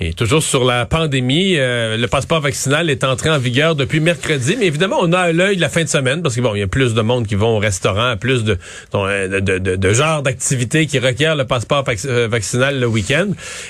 Et 0.00 0.12
toujours 0.12 0.42
sur 0.42 0.64
la 0.64 0.86
pandémie, 0.86 1.54
euh, 1.56 1.96
le 1.96 2.08
passeport 2.08 2.40
vaccinal 2.40 2.90
est 2.90 3.04
entré 3.04 3.30
en 3.30 3.38
vigueur 3.38 3.76
depuis 3.76 4.00
mercredi, 4.00 4.56
mais 4.58 4.66
évidemment, 4.66 4.96
on 5.00 5.12
a 5.12 5.20
à 5.20 5.32
l'œil 5.32 5.56
la 5.56 5.68
fin 5.68 5.84
de 5.84 5.88
semaine 5.88 6.20
parce 6.20 6.34
qu'il 6.34 6.42
bon, 6.42 6.56
y 6.56 6.62
a 6.62 6.66
plus 6.66 6.94
de 6.94 7.00
monde 7.00 7.28
qui 7.28 7.36
vont 7.36 7.56
au 7.56 7.58
restaurant, 7.60 8.16
plus 8.16 8.42
de, 8.42 8.58
de, 8.92 9.38
de, 9.38 9.58
de, 9.58 9.76
de 9.76 9.92
genres 9.92 10.22
d'activités 10.22 10.86
qui 10.86 10.98
requièrent 10.98 11.36
le 11.36 11.44
passeport 11.44 11.84
vac 11.84 12.04
vaccinal 12.04 12.80
le 12.80 12.88
week-end. 12.88 13.28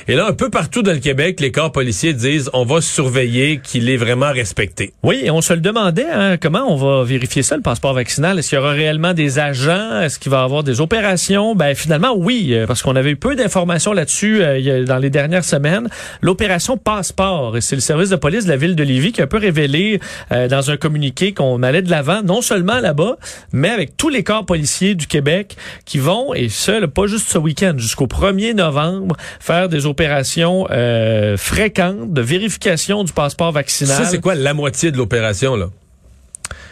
Et 0.09 0.15
là, 0.15 0.26
un 0.26 0.32
peu 0.32 0.49
partout 0.49 0.82
dans 0.82 0.93
le 0.93 0.99
Québec, 0.99 1.41
les 1.41 1.53
corps 1.53 1.73
policiers 1.73 2.15
disent 2.15 2.49
on 2.55 2.65
va 2.65 2.81
surveiller 2.81 3.61
qu'il 3.62 3.91
est 3.91 3.99
vraiment 3.99 4.32
respecté. 4.32 4.94
Oui, 5.03 5.21
et 5.25 5.31
on 5.31 5.43
se 5.43 5.53
le 5.53 5.61
demandait, 5.61 6.09
hein, 6.11 6.38
comment 6.38 6.65
on 6.73 6.76
va 6.76 7.05
vérifier 7.05 7.43
ça, 7.43 7.55
le 7.56 7.62
passeport 7.62 7.93
vaccinal? 7.93 8.38
Est-ce 8.38 8.49
qu'il 8.49 8.56
y 8.56 8.61
aura 8.62 8.73
réellement 8.73 9.12
des 9.12 9.38
agents? 9.38 10.00
Est-ce 10.00 10.19
qu'il 10.19 10.31
va 10.31 10.41
y 10.41 10.44
avoir 10.44 10.65
des 10.65 10.81
opérations? 10.81 11.55
Ben 11.55 11.75
finalement, 11.75 12.15
oui, 12.17 12.56
parce 12.67 12.81
qu'on 12.81 12.97
avait 12.97 13.11
eu 13.11 13.17
peu 13.17 13.37
d'informations 13.37 13.93
là-dessus 13.93 14.43
euh, 14.43 14.85
dans 14.87 14.99
les 14.99 15.11
dernières 15.11 15.44
semaines 15.44 15.91
l'opération 16.20 16.76
Passeport. 16.76 17.56
C'est 17.61 17.76
le 17.76 17.81
service 17.81 18.11
de 18.11 18.16
police 18.16 18.44
de 18.44 18.50
la 18.50 18.56
ville 18.56 18.76
de 18.76 18.82
Lévis 18.82 19.12
qui 19.12 19.20
a 19.20 19.25
un 19.25 19.28
peu 19.28 19.38
révélé 19.38 20.00
euh, 20.32 20.49
dans 20.49 20.70
un 20.70 20.76
communiqué 20.76 21.32
qu'on 21.32 21.62
allait 21.62 21.82
de 21.82 21.90
l'avant, 21.90 22.22
non 22.22 22.43
seulement 22.43 22.81
là-bas, 22.81 23.16
mais 23.52 23.70
avec 23.70 23.96
tous 23.96 24.08
les 24.08 24.22
corps 24.22 24.46
policiers 24.46 24.94
du 24.94 25.06
Québec 25.06 25.56
qui 25.84 25.99
vont, 25.99 26.34
et 26.34 26.49
ce, 26.49 26.84
pas 26.87 27.06
juste 27.06 27.28
ce 27.28 27.38
week-end, 27.38 27.75
jusqu'au 27.76 28.06
1er 28.06 28.55
novembre, 28.55 29.16
faire 29.40 29.69
des 29.69 29.87
opérations 29.87 30.66
euh, 30.70 31.37
fréquentes 31.37 32.12
de 32.12 32.20
vérification 32.20 33.05
du 33.05 33.12
passeport 33.12 33.52
vaccinal. 33.52 33.96
Ça, 33.96 34.05
c'est 34.05 34.20
quoi 34.20 34.34
la 34.34 34.55
moitié 34.55 34.90
de 34.90 34.96
l'opération, 34.96 35.56
là? 35.56 35.66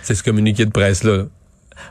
C'est 0.02 0.14
ce 0.14 0.22
communiqué 0.22 0.64
de 0.64 0.70
presse-là. 0.70 1.16
là 1.16 1.24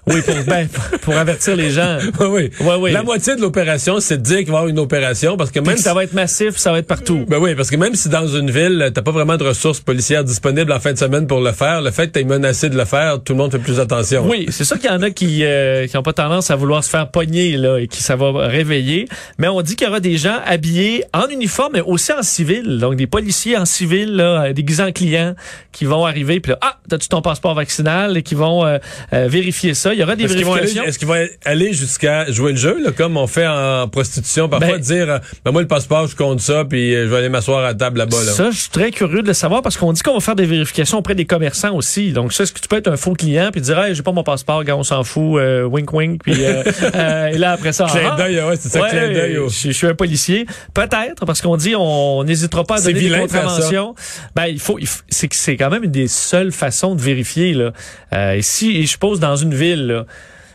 oui, 0.08 0.22
pour, 0.22 0.36
ben, 0.48 0.68
pour 1.02 1.16
avertir 1.16 1.56
les 1.56 1.72
gens. 1.72 1.98
oui, 2.20 2.28
oui. 2.30 2.52
oui, 2.60 2.74
oui. 2.80 2.92
La 2.92 3.04
moitié 3.04 3.36
de 3.36 3.42
l'opération, 3.42 4.00
c'est 4.00 4.18
de 4.18 4.24
dire 4.24 4.40
qu'il 4.40 4.48
va 4.48 4.54
y 4.54 4.58
avoir 4.58 4.68
une 4.68 4.80
opération 4.80 5.38
parce 5.38 5.52
que 5.52 5.60
même 5.60 5.78
si... 5.78 5.84
ça 5.84 5.94
va 5.94 6.04
être 6.04 6.14
massif, 6.14 6.58
ça 6.58 6.72
va 6.72 6.80
être 6.80 6.88
partout. 6.88 7.26
Ben 7.28 7.38
oui, 7.40 7.56
parce 7.56 7.70
que 7.70 7.76
même 7.76 7.96
si 7.96 8.10
dans 8.10 8.28
une 8.28 8.52
ville, 8.52 8.92
t'as 8.94 9.02
pas 9.02 9.12
vraiment 9.12 9.38
de 9.38 9.44
ressources 9.44 9.80
policières 9.80 10.24
disponibles 10.24 10.72
en 10.72 10.80
fin 10.80 10.94
de 10.94 10.98
semaine 10.98 11.28
pour 11.28 11.40
le 11.40 11.52
faire, 11.52 11.82
le 11.82 11.92
fait 11.92 12.08
que 12.08 12.14
t'es 12.14 12.24
menacé 12.24 12.70
de 12.70 12.78
le 12.78 12.86
faire, 12.86 13.22
tout 13.24 13.34
le 13.34 13.38
monde 13.38 13.52
fait 13.52 13.60
plus 13.60 13.80
attention. 13.80 14.28
Oui, 14.28 14.48
c'est 14.50 14.66
ça 14.66 14.78
qu'il 14.78 14.90
y 14.90 14.94
en 14.94 15.02
a 15.02 15.12
qui 15.12 15.44
euh, 15.44 15.88
qui 15.88 15.98
ont 15.98 16.04
pas 16.04 16.14
tendance 16.14 16.52
à 16.52 16.56
vouloir 16.56 16.84
se 16.84 16.90
faire 16.90 17.10
pogner 17.10 17.58
là 17.58 17.78
et 17.78 17.88
qui 17.88 18.02
ça 18.02 18.16
va 18.16 18.48
réveiller. 18.48 19.08
Mais 19.38 19.48
on 19.48 19.62
dit 19.62 19.76
qu'il 19.76 19.88
y 19.88 19.90
aura 19.90 20.00
des 20.00 20.18
gens 20.18 20.40
habillés 20.46 21.04
en 21.14 21.28
uniforme 21.28 21.74
mais 21.74 21.82
aussi 21.82 22.12
en 22.12 22.24
civil, 22.24 22.80
donc 22.80 22.96
des 22.96 23.08
policiers 23.08 23.58
en 23.58 23.66
civil 23.66 24.16
là, 24.16 24.54
déguisés 24.54 24.84
en 24.84 24.92
clients 24.92 25.36
qui 25.72 25.86
vont 25.86 26.06
arriver 26.06 26.40
puis 26.40 26.52
là, 26.52 26.58
ah, 26.62 26.78
t'as-tu 26.90 27.08
ton 27.08 27.22
passeport 27.22 27.54
vaccinal 27.54 28.18
et 28.18 28.24
qui 28.24 28.36
vont 28.36 28.66
euh, 28.66 28.78
euh, 29.14 29.28
vérifier 29.28 29.71
ça. 29.74 29.94
Il 29.94 30.00
y 30.00 30.04
aura 30.04 30.16
des 30.16 30.26
est-ce 30.26 30.34
vérifications. 30.34 30.84
Est-ce 30.84 31.00
qu'ils 31.00 31.08
vont 31.08 31.28
aller 31.46 31.74
jusqu'à 31.74 32.32
jouer 32.32 32.52
le 32.52 32.58
jeu, 32.58 32.82
là, 32.84 32.92
comme 32.92 33.18
on 33.18 33.28
fait 33.28 33.48
en 33.48 33.88
prostitution, 33.88 34.50
parfois 34.50 34.78
ben, 34.78 34.80
dire, 34.80 35.20
ben 35.46 35.52
moi 35.52 35.62
le 35.62 35.68
passeport, 35.68 36.08
je 36.08 36.16
compte 36.16 36.40
ça, 36.42 36.66
puis 36.66 36.94
je 36.94 37.08
vais 37.08 37.18
aller 37.18 37.30
m'asseoir 37.30 37.64
à 37.66 37.74
table 37.74 38.00
là-bas. 38.00 38.24
Là. 38.24 38.32
Ça, 38.32 38.52
je 38.52 38.58
suis 38.58 38.70
très 38.70 38.92
curieux 38.92 39.22
de 39.22 39.28
le 39.28 39.34
savoir 39.34 39.62
parce 39.62 39.78
qu'on 39.78 39.94
dit 39.94 40.02
qu'on 40.02 40.14
va 40.14 40.20
faire 40.20 40.36
des 40.36 40.46
vérifications 40.46 40.98
auprès 40.98 41.16
des 41.16 41.26
commerçants 41.26 41.76
aussi. 41.76 42.12
Donc 42.12 42.34
ça, 42.34 42.44
est-ce 42.44 42.54
que 42.54 42.60
tu 42.60 42.68
peux 42.68 42.78
être 42.78 42.88
un 42.88 42.98
faux 42.98 43.14
client 43.14 43.50
puis 43.52 43.62
dire, 43.62 43.80
hey, 43.80 43.96
j'ai 43.96 44.04
pas 44.04 44.12
mon 44.12 44.24
passeport, 44.24 44.64
gars, 44.64 44.76
on 44.76 44.84
s'en 44.84 45.04
fout, 45.04 45.40
euh, 45.40 45.64
wink 45.64 45.92
wink, 45.94 46.24
puis 46.24 46.36
euh, 46.40 46.64
euh, 46.96 47.28
et 47.28 47.38
là 47.38 47.52
après 47.54 47.72
ça, 47.72 47.86
clin 47.86 48.16
d'œil, 48.16 48.42
ouais, 48.42 48.56
c'est 48.60 48.70
ça, 48.70 48.82
ouais, 48.82 48.90
clin 48.90 49.12
d'œil. 49.12 49.38
Je, 49.48 49.68
je, 49.68 49.72
suis 49.72 49.88
un 49.88 49.96
policier, 49.96 50.46
peut-être 50.74 51.26
parce 51.26 51.42
qu'on 51.42 51.58
dit 51.58 51.76
on 51.76 52.24
n'hésitera 52.24 52.64
pas 52.64 52.76
à 52.76 52.82
donner 52.82 53.10
des 53.10 53.18
contraventions. 53.18 53.96
Ben 54.36 54.46
il 54.46 54.60
faut, 54.60 54.78
il 54.80 54.88
faut 54.88 55.02
c'est 55.10 55.58
quand 55.58 55.70
même 55.70 55.84
une 55.84 55.92
des 55.92 56.08
seules 56.08 56.52
façons 56.52 56.96
de 56.96 57.02
vérifier 57.02 57.54
là. 57.54 57.72
Euh, 58.14 58.34
et 58.34 58.42
si 58.42 58.78
et 58.78 58.86
je 58.86 58.98
pose 58.98 59.20
dans 59.20 59.36
une 59.36 59.54
ville 59.62 59.88
là, 59.88 60.06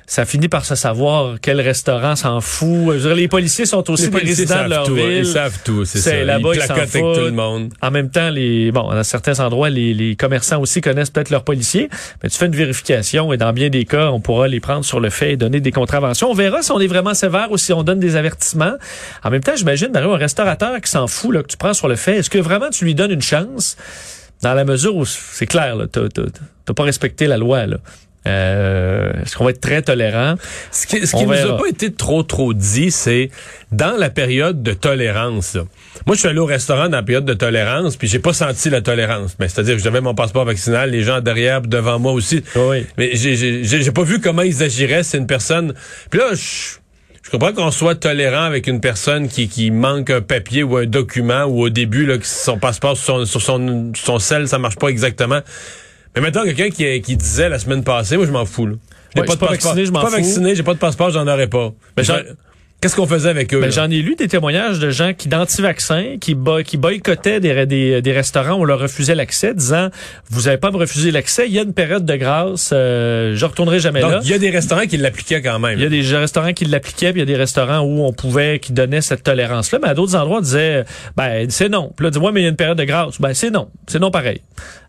ça 0.08 0.24
finit 0.24 0.48
par 0.48 0.64
se 0.64 0.76
savoir 0.76 1.38
quel 1.42 1.60
restaurant 1.60 2.14
s'en 2.14 2.40
fout. 2.40 2.68
Je 2.68 2.92
veux 2.92 3.00
dire, 3.00 3.14
les 3.16 3.28
policiers 3.28 3.66
sont 3.66 3.90
aussi 3.90 4.08
des 4.08 4.18
résidents 4.18 4.64
de 4.64 4.70
leur 4.70 4.86
tout, 4.86 4.94
ville. 4.94 5.18
Ils 5.18 5.26
savent 5.26 5.58
tout, 5.64 5.84
c'est 5.84 5.98
ça. 5.98 6.14
Là-bas, 6.22 6.50
ils, 6.54 6.60
ils 6.64 6.72
avec 6.72 6.92
tout 6.92 7.00
le 7.00 7.32
monde. 7.32 7.72
En 7.82 7.90
même 7.90 8.08
temps, 8.08 8.30
les 8.30 8.70
bon, 8.70 8.88
dans 8.88 9.02
certains 9.02 9.40
endroits, 9.40 9.68
les, 9.68 9.94
les 9.94 10.14
commerçants 10.14 10.60
aussi 10.60 10.80
connaissent 10.80 11.10
peut-être 11.10 11.30
leurs 11.30 11.42
policiers. 11.42 11.88
Mais 12.22 12.28
tu 12.28 12.38
fais 12.38 12.46
une 12.46 12.54
vérification 12.54 13.32
et 13.32 13.36
dans 13.36 13.52
bien 13.52 13.68
des 13.68 13.84
cas, 13.84 14.10
on 14.10 14.20
pourra 14.20 14.46
les 14.46 14.60
prendre 14.60 14.84
sur 14.84 15.00
le 15.00 15.10
fait 15.10 15.32
et 15.32 15.36
donner 15.36 15.60
des 15.60 15.72
contraventions. 15.72 16.30
On 16.30 16.34
verra 16.34 16.62
si 16.62 16.70
on 16.70 16.78
est 16.78 16.86
vraiment 16.86 17.14
sévère 17.14 17.50
ou 17.50 17.58
si 17.58 17.72
on 17.72 17.82
donne 17.82 17.98
des 17.98 18.14
avertissements. 18.14 18.74
En 19.24 19.30
même 19.30 19.42
temps, 19.42 19.56
j'imagine 19.56 19.88
d'ailleurs 19.88 20.14
un 20.14 20.18
restaurateur 20.18 20.80
qui 20.80 20.90
s'en 20.90 21.08
fout 21.08 21.34
là, 21.34 21.42
que 21.42 21.48
tu 21.48 21.56
prends 21.56 21.74
sur 21.74 21.88
le 21.88 21.96
fait. 21.96 22.18
Est-ce 22.18 22.30
que 22.30 22.38
vraiment 22.38 22.70
tu 22.70 22.84
lui 22.84 22.94
donnes 22.94 23.12
une 23.12 23.22
chance? 23.22 23.76
Dans 24.42 24.52
la 24.54 24.64
mesure 24.64 24.94
où 24.94 25.04
c'est 25.06 25.46
clair, 25.46 25.76
tu 25.92 26.00
n'as 26.00 26.74
pas 26.74 26.82
respecté 26.84 27.26
la 27.26 27.38
loi. 27.38 27.66
Là. 27.66 27.78
Euh, 28.26 29.12
Est-ce 29.22 29.36
qu'on 29.36 29.44
va 29.44 29.50
être 29.50 29.60
très 29.60 29.82
tolérant? 29.82 30.34
Ce 30.70 30.86
qui, 30.86 31.06
ce 31.06 31.14
qui 31.16 31.26
nous 31.26 31.32
a 31.32 31.56
pas 31.56 31.68
été 31.68 31.92
trop, 31.92 32.22
trop 32.22 32.54
dit, 32.54 32.90
c'est 32.90 33.30
dans 33.72 33.96
la 33.96 34.10
période 34.10 34.62
de 34.62 34.72
tolérance. 34.72 35.54
Là. 35.54 35.62
Moi, 36.06 36.14
je 36.14 36.20
suis 36.20 36.28
allé 36.28 36.38
au 36.38 36.46
restaurant 36.46 36.88
dans 36.88 36.96
la 36.96 37.02
période 37.02 37.24
de 37.24 37.34
tolérance, 37.34 37.96
puis 37.96 38.08
j'ai 38.08 38.18
pas 38.18 38.32
senti 38.32 38.70
la 38.70 38.80
tolérance. 38.80 39.36
Mais 39.38 39.48
c'est-à-dire 39.48 39.76
que 39.76 39.82
j'avais 39.82 40.00
mon 40.00 40.14
passeport 40.14 40.44
vaccinal, 40.44 40.90
les 40.90 41.02
gens 41.02 41.20
derrière, 41.20 41.62
devant 41.62 41.98
moi 41.98 42.12
aussi. 42.12 42.42
Oui. 42.54 42.86
Mais 42.98 43.14
j'ai 43.14 43.92
pas 43.92 44.04
vu 44.04 44.20
comment 44.20 44.42
ils 44.42 44.62
agiraient. 44.62 45.02
C'est 45.02 45.18
une 45.18 45.26
personne. 45.26 45.74
Puis 46.10 46.20
là, 46.20 46.34
je 46.34 46.78
je 47.26 47.30
comprends 47.32 47.52
qu'on 47.52 47.72
soit 47.72 47.96
tolérant 47.96 48.44
avec 48.44 48.68
une 48.68 48.80
personne 48.80 49.26
qui, 49.26 49.48
qui 49.48 49.72
manque 49.72 50.10
un 50.10 50.20
papier 50.20 50.62
ou 50.62 50.76
un 50.76 50.86
document 50.86 51.42
ou 51.42 51.62
au 51.62 51.70
début 51.70 52.06
là, 52.06 52.18
que 52.18 52.24
son 52.24 52.56
passeport 52.56 52.96
sur 52.96 53.16
son, 53.18 53.24
sur 53.26 53.42
son, 53.42 53.92
son 53.96 54.20
sel, 54.20 54.46
ça 54.46 54.60
marche 54.60 54.76
pas 54.76 54.90
exactement. 54.90 55.40
Mais 56.16 56.22
maintenant, 56.22 56.44
quelqu'un 56.44 56.70
qui, 56.70 57.00
qui 57.02 57.16
disait 57.16 57.48
la 57.48 57.58
semaine 57.58 57.84
passée, 57.84 58.16
moi 58.16 58.26
je 58.26 58.32
m'en 58.32 58.46
fous. 58.46 58.66
Là. 58.66 58.74
J'ai 59.14 59.20
Ouais, 59.20 59.26
pas 59.26 59.32
je 59.34 59.36
de 59.38 59.38
suis 59.38 59.38
pas 59.38 59.46
passeport. 59.48 59.70
vacciné, 59.72 59.86
je 59.86 59.92
m'en 59.92 60.00
Pas 60.00 60.06
fous. 60.08 60.12
vacciné, 60.16 60.54
j'ai 60.54 60.62
pas 60.62 60.74
de 60.74 60.78
passeport, 60.78 61.10
j'en 61.10 61.26
aurais 61.28 61.46
pas. 61.46 61.72
J'en- 61.98 62.16
Qu'est-ce 62.78 62.94
qu'on 62.94 63.06
faisait 63.06 63.30
avec 63.30 63.54
eux? 63.54 63.60
Ben, 63.60 63.66
là? 63.66 63.70
J'en 63.70 63.90
ai 63.90 64.02
lu 64.02 64.16
des 64.16 64.28
témoignages 64.28 64.78
de 64.78 64.90
gens 64.90 65.14
qui, 65.14 65.28
d'anti-vaccins, 65.28 66.16
qui, 66.20 66.34
bo- 66.34 66.62
qui 66.62 66.76
boycottaient 66.76 67.40
des, 67.40 67.64
des, 67.64 68.02
des 68.02 68.12
restaurants 68.12 68.52
où 68.56 68.60
on 68.60 68.64
leur 68.64 68.78
refusait 68.78 69.14
l'accès, 69.14 69.54
disant, 69.54 69.88
vous 70.28 70.42
n'avez 70.42 70.58
pas 70.58 70.68
à 70.68 70.70
me 70.72 70.76
refuser 70.76 71.10
l'accès, 71.10 71.46
il 71.48 71.54
y 71.54 71.58
a 71.58 71.62
une 71.62 71.72
période 71.72 72.04
de 72.04 72.16
grâce, 72.16 72.70
euh, 72.74 73.34
je 73.34 73.44
retournerai 73.46 73.80
jamais 73.80 74.02
là. 74.02 74.16
Donc, 74.16 74.24
il 74.24 74.30
y 74.30 74.34
a 74.34 74.38
des 74.38 74.50
restaurants 74.50 74.84
qui 74.86 74.98
l'appliquaient 74.98 75.40
quand 75.40 75.58
même. 75.58 75.78
Il 75.78 75.82
y 75.84 75.86
a 75.86 75.88
des 75.88 76.02
restaurants 76.02 76.52
qui 76.52 76.66
l'appliquaient, 76.66 77.12
puis 77.12 77.20
il 77.22 77.28
y 77.28 77.32
a 77.32 77.34
des 77.34 77.36
restaurants 77.40 77.80
où 77.80 78.04
on 78.04 78.12
pouvait, 78.12 78.58
qui 78.58 78.74
donnaient 78.74 79.00
cette 79.00 79.22
tolérance-là. 79.22 79.78
Mais 79.82 79.88
à 79.88 79.94
d'autres 79.94 80.14
endroits, 80.14 80.38
on 80.38 80.42
disait, 80.42 80.84
ben, 81.16 81.46
c'est 81.48 81.70
non. 81.70 81.92
Puis 81.96 82.04
là, 82.04 82.10
dis-moi, 82.10 82.30
mais 82.30 82.40
il 82.42 82.44
y 82.44 82.46
a 82.46 82.50
une 82.50 82.56
période 82.56 82.76
de 82.78 82.84
grâce. 82.84 83.18
Ben, 83.22 83.32
c'est 83.32 83.50
non. 83.50 83.68
C'est 83.86 83.98
non 84.00 84.10
pareil. 84.10 84.42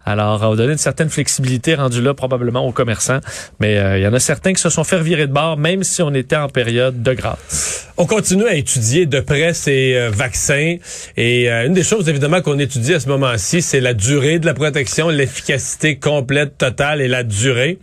Alors, 0.07 0.41
on 0.41 0.51
va 0.51 0.55
donner 0.55 0.71
une 0.71 0.77
certaine 0.77 1.09
flexibilité 1.09 1.75
rendue 1.75 2.01
là, 2.01 2.13
probablement 2.13 2.65
aux 2.65 2.71
commerçants. 2.71 3.19
Mais 3.59 3.77
euh, 3.77 3.97
il 3.97 4.03
y 4.03 4.07
en 4.07 4.13
a 4.13 4.19
certains 4.19 4.53
qui 4.53 4.61
se 4.61 4.69
sont 4.69 4.85
fait 4.85 5.01
virer 5.01 5.27
de 5.27 5.33
bord, 5.33 5.57
même 5.57 5.83
si 5.83 6.01
on 6.01 6.13
était 6.13 6.37
en 6.37 6.47
période 6.47 7.03
de 7.03 7.13
grâce. 7.13 7.86
On 7.99 8.05
continue 8.05 8.45
à 8.45 8.53
étudier 8.53 9.07
de 9.07 9.19
près 9.19 9.55
ces 9.55 9.95
euh, 9.95 10.11
vaccins 10.11 10.75
et 11.17 11.49
euh, 11.49 11.65
une 11.65 11.73
des 11.73 11.81
choses 11.81 12.07
évidemment 12.07 12.41
qu'on 12.41 12.59
étudie 12.59 12.93
à 12.93 12.99
ce 12.99 13.09
moment-ci, 13.09 13.63
c'est 13.63 13.79
la 13.79 13.95
durée 13.95 14.37
de 14.37 14.45
la 14.45 14.53
protection, 14.53 15.09
l'efficacité 15.09 15.97
complète, 15.97 16.59
totale 16.59 17.01
et 17.01 17.07
la 17.07 17.23
durée. 17.23 17.79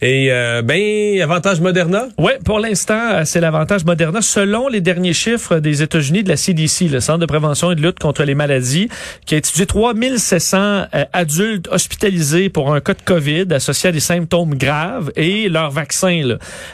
Et 0.00 0.28
euh, 0.30 0.62
ben 0.62 1.20
avantage 1.20 1.60
Moderna? 1.60 2.06
Oui, 2.16 2.30
pour 2.44 2.60
l'instant, 2.60 3.00
euh, 3.12 3.22
c'est 3.24 3.40
l'avantage 3.40 3.84
Moderna. 3.84 4.22
Selon 4.22 4.68
les 4.68 4.80
derniers 4.80 5.12
chiffres 5.12 5.58
des 5.58 5.82
États-Unis 5.82 6.22
de 6.22 6.28
la 6.28 6.36
CDC, 6.36 6.88
le 6.88 7.00
Centre 7.00 7.18
de 7.18 7.26
prévention 7.26 7.72
et 7.72 7.74
de 7.74 7.82
lutte 7.82 7.98
contre 7.98 8.22
les 8.22 8.36
maladies, 8.36 8.88
qui 9.24 9.34
a 9.34 9.38
étudié 9.38 9.66
3700 9.66 10.58
euh, 10.94 11.04
adultes 11.12 11.66
hospitalisés 11.72 12.50
pour 12.50 12.72
un 12.72 12.80
cas 12.80 12.94
de 12.94 13.02
COVID 13.04 13.46
associé 13.50 13.88
à 13.88 13.92
des 13.92 13.98
symptômes 13.98 14.54
graves 14.54 15.10
et 15.16 15.48
leur 15.48 15.72
vaccin, 15.72 16.22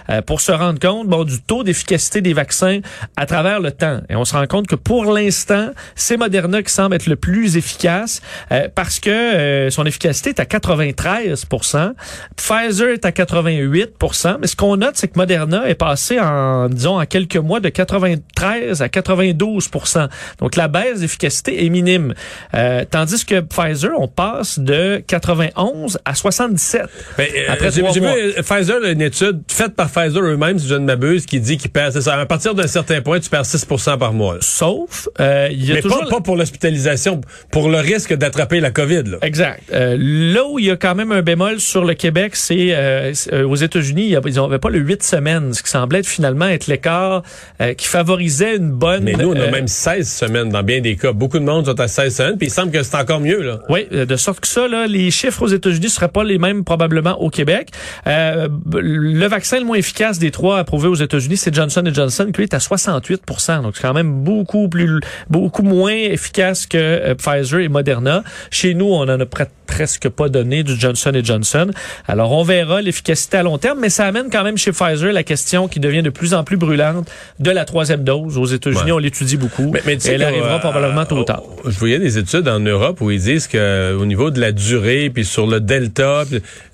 là, 0.09 0.21
pour 0.21 0.43
se 0.43 0.53
rendre 0.53 0.79
compte 0.79 1.09
bon, 1.09 1.25
du 1.25 1.41
taux 1.41 1.65
d'efficacité 1.65 2.21
des 2.21 2.35
vaccins 2.35 2.82
à 3.17 3.27
travers 3.27 3.61
le 3.61 3.73
temps. 3.73 4.01
Et 4.09 4.17
on 4.17 4.25
se 4.25 4.35
rend 4.35 4.47
compte 4.47 4.67
que 4.67 4.75
pour 4.77 5.13
l'instant, 5.13 5.71
c'est 5.95 6.17
Moderna 6.17 6.63
qui 6.63 6.73
semble 6.73 6.95
être 6.95 7.07
le 7.07 7.17
plus 7.17 7.57
efficace 7.57 8.21
euh, 8.51 8.69
parce 8.75 9.01
que 9.01 9.11
euh, 9.11 9.71
son 9.71 9.85
efficacité 9.85 10.31
est 10.31 10.41
à 10.41 10.45
93% 10.45 11.93
Pfizer 12.37 12.89
est 12.91 13.05
à 13.05 13.11
88% 13.11 14.37
mais 14.41 14.47
ce 14.47 14.57
qu'on 14.57 14.77
note, 14.77 14.93
c'est 14.95 15.09
que 15.09 15.19
Moderna 15.19 15.69
est 15.69 15.75
passé 15.75 16.19
en, 16.21 16.69
disons, 16.69 17.01
en 17.01 17.07
quelques 17.07 17.37
mois 17.37 17.61
de 17.61 17.69
93 17.69 18.83
à 18.83 18.87
92% 18.87 20.09
Donc, 20.39 20.57
la 20.57 20.69
baisse 20.69 21.01
d'efficacité 21.01 21.65
est 21.65 21.69
minime. 21.69 22.15
Euh, 22.55 22.85
tandis 22.89 23.25
que 23.25 23.41
Pfizer, 23.41 23.91
on 23.99 24.09
passe 24.09 24.59
de 24.59 25.03
91 25.07 25.99
à 26.05 26.15
77. 26.15 26.83
Ben, 27.17 27.27
euh, 27.35 27.53
Après 27.53 27.71
j'ai 27.71 27.83
trois 27.83 27.93
vu 27.93 28.05
euh, 28.05 28.43
Pfizer, 28.43 28.85
une 28.85 29.03
étude 29.03 29.43
faite 29.49 29.75
par 29.75 29.91
Pfizer 29.91 30.23
eux-mêmes, 30.23 30.59
si 30.59 30.69
je 30.69 30.75
ne 30.75 30.85
m'abuse, 30.85 31.27
qui 31.27 31.41
dit 31.41 31.57
qu'ils 31.57 31.71
perdent, 31.71 31.93
c'est 31.93 32.03
ça, 32.03 32.15
à 32.15 32.27
partir 32.27 32.55
d'un 32.55 32.67
certain 32.73 33.01
point, 33.01 33.21
tu 33.21 33.31
perds 33.31 33.47
6 33.47 33.67
par 33.99 34.13
mois. 34.13 34.35
là. 34.35 34.41
Sauf, 34.43 35.09
euh, 35.21 35.49
il 35.51 35.65
y 35.65 35.73
a 35.73 35.75
Mais 35.75 35.83
toujours... 35.83 36.01
pas, 36.01 36.07
pas 36.17 36.21
pour 36.21 36.37
l'hospitalisation, 36.37 37.21
pour 37.51 37.69
le 37.69 37.79
risque 37.79 38.15
d'attraper 38.15 38.61
la 38.61 38.71
COVID. 38.71 39.03
Là. 39.05 39.19
Exact. 39.23 39.63
Euh, 39.73 39.97
là 39.99 40.45
où 40.47 40.59
il 40.59 40.67
y 40.67 40.71
a 40.71 40.77
quand 40.77 40.95
même 40.95 41.13
un 41.13 41.23
bémol 41.23 41.61
sur 41.61 41.85
le 41.85 41.95
Québec, 41.95 42.37
c'est 42.37 42.69
euh, 42.71 43.13
euh, 43.33 43.45
aux 43.47 43.57
États-Unis, 43.57 44.09
ils 44.09 44.35
n'avaient 44.35 44.59
pas 44.59 44.71
le 44.71 44.79
8 44.79 45.03
semaines, 45.03 45.53
ce 45.53 45.63
qui 45.63 45.71
semblait 45.71 46.01
être 46.01 46.07
finalement 46.07 46.47
être 46.49 46.67
l'écart 46.67 47.23
euh, 47.61 47.75
qui 47.75 47.87
favorisait 47.87 48.57
une 48.57 48.71
bonne... 48.73 49.05
Mais 49.05 49.13
nous, 49.13 49.31
on 49.31 49.37
a 49.37 49.41
euh, 49.41 49.51
même 49.51 49.69
16 49.69 50.09
semaines 50.11 50.49
dans 50.49 50.63
bien 50.63 50.81
des 50.81 50.97
cas. 50.97 51.13
Beaucoup 51.13 51.39
de 51.39 51.45
monde 51.45 51.67
sont 51.67 51.81
à 51.81 51.89
16 51.89 52.15
semaines, 52.15 52.39
puis 52.39 52.49
il 52.49 52.51
semble 52.51 52.71
que 52.73 52.83
c'est 52.83 52.97
encore 52.97 53.21
mieux. 53.21 53.43
Là. 53.43 53.61
Oui, 53.69 53.87
de 53.91 54.17
sorte 54.17 54.41
que 54.41 54.49
ça, 54.49 54.67
là, 54.69 54.87
les 54.87 55.11
chiffres 55.11 55.43
aux 55.43 55.49
États-Unis 55.49 55.91
seraient 55.91 56.09
pas 56.09 56.25
les 56.25 56.39
mêmes 56.39 56.65
probablement 56.65 57.21
au 57.21 57.31
Québec. 57.31 57.69
Euh, 58.07 58.49
le 58.73 59.27
vaccin 59.27 59.59
le 59.59 59.65
moins 59.65 59.77
efficace 59.77 60.19
des 60.19 60.31
trois 60.31 60.59
approuvés 60.59 60.89
aux 60.89 60.95
États-Unis, 60.95 61.37
c'est 61.37 61.55
Johnson 61.55 61.83
Johnson, 61.93 62.27
qui 62.33 62.39
lui, 62.39 62.45
est 62.45 62.55
à 62.55 62.61
68 62.63 63.23
Donc, 63.63 63.77
c'est 63.77 63.83
quand 63.83 63.93
même 63.95 64.13
beaucoup 64.25 64.69
plus, 64.69 65.01
beaucoup 65.29 65.63
moins 65.63 65.93
efficace 65.95 66.67
que 66.67 66.79
euh, 66.79 67.15
Pfizer 67.15 67.61
et 67.61 67.69
Moderna. 67.69 68.23
Chez 68.51 68.75
nous, 68.75 68.87
on 68.87 69.03
en 69.03 69.09
a 69.21 69.25
pre- 69.25 69.47
presque 69.67 70.09
pas 70.09 70.29
donné 70.29 70.63
du 70.63 70.79
Johnson 70.79 71.13
Johnson. 71.23 71.71
Alors, 72.07 72.33
on 72.33 72.43
verra 72.43 72.83
l'efficacité 72.83 73.39
à 73.39 73.43
long 73.43 73.59
terme, 73.59 73.79
mais 73.81 73.89
ça 73.91 74.07
amène 74.07 74.29
quand 74.31 74.45
même 74.45 74.57
chez 74.59 74.73
Pfizer 74.73 75.13
la 75.13 75.23
question 75.23 75.69
qui 75.69 75.81
devient 75.81 76.03
de 76.03 76.11
plus 76.11 76.35
en 76.35 76.45
plus 76.45 76.57
brûlante 76.57 77.11
de 77.39 77.51
la 77.51 77.65
troisième 77.65 78.05
dose. 78.05 78.39
Aux 78.39 78.47
États-Unis, 78.47 78.83
Ouais. 78.85 78.93
on 78.93 78.99
l'étudie 78.99 79.37
beaucoup. 79.37 79.71
Mais, 79.73 79.83
mais 79.87 79.97
tu 79.97 80.03
sais 80.03 80.15
elle 80.15 80.23
arrivera 80.23 80.57
euh, 80.57 80.59
probablement 80.59 81.05
tôt 81.07 81.17
ou 81.19 81.25
tard. 81.25 81.43
euh, 81.67 81.71
Je 81.71 81.79
voyais 81.79 81.99
des 81.99 82.19
études 82.19 82.49
en 82.49 82.61
Europe 82.61 83.01
où 83.01 83.11
ils 83.11 83.21
disent 83.21 83.47
que 83.47 83.95
au 83.95 84.05
niveau 84.07 84.31
de 84.31 84.41
la 84.41 84.53
durée, 84.53 85.11
puis 85.13 85.25
sur 85.25 85.47
le 85.47 85.61
Delta, 85.61 86.25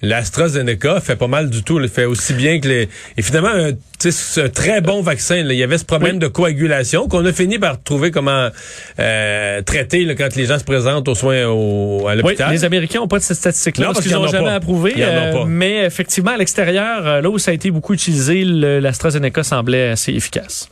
l'AstraZeneca 0.03 1.01
fait 1.01 1.17
pas 1.17 1.27
mal 1.29 1.51
du 1.51 1.63
tout. 1.63 1.81
Il 1.81 1.89
fait 1.89 2.05
aussi 2.05 2.35
bien 2.35 2.61
que 2.61 2.69
les... 2.69 2.89
Et 3.17 3.23
finalement, 3.23 3.49
un, 3.49 3.71
un 3.71 4.49
très 4.49 4.81
bon 4.81 5.03
vaccin. 5.03 5.43
là. 5.45 5.53
Il 5.53 5.59
y 5.59 5.63
avait 5.63 5.78
ce 5.79 5.85
problème 5.85 6.17
Oui. 6.17 6.19
de 6.21 6.27
coagulation 6.29 7.09
qu'on 7.09 7.25
a 7.25 7.33
fini 7.33 7.59
par 7.59 7.83
trouver 7.83 8.11
comment 8.11 8.49
euh, 8.99 9.63
traiter 9.63 10.05
là, 10.05 10.15
quand 10.15 10.35
les 10.37 10.47
gens 10.47 10.59
se 10.59 10.65
présentent 10.65 11.09
aux 11.09 11.15
soins 11.15 11.47
au, 11.47 12.07
à 12.09 12.13
Oui, 12.15 12.23
l'hôpital. 12.23 12.51
les 12.53 12.65
Américains 12.65 13.01
n'ont 13.01 13.09
pas 13.09 13.19
de 13.19 13.23
cette 13.25 13.37
statistique-là 13.39 13.87
Non, 13.87 13.93
parce 13.93 14.05
qu'ils 14.05 14.15
n'ont 14.15 14.25
ont 14.25 14.27
jamais 14.29 14.45
pas. 14.47 14.55
approuvé. 14.55 14.95
Euh, 14.99 15.45
mais 15.47 15.85
effectivement, 15.87 16.33
à 16.33 16.37
l'extérieur, 16.37 17.07
euh, 17.07 17.21
là 17.21 17.31
où 17.31 17.39
ça 17.39 17.51
a 17.51 17.55
été 17.55 17.71
beaucoup 17.71 17.95
utilisé, 17.95 18.45
l'AstraZeneca 18.45 19.43
semblait 19.43 19.89
assez 19.91 20.13
efficace. 20.13 20.69